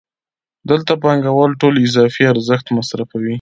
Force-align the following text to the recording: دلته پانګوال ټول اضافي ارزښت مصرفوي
دلته 0.69 0.91
پانګوال 1.03 1.51
ټول 1.61 1.73
اضافي 1.85 2.23
ارزښت 2.33 2.65
مصرفوي 2.77 3.29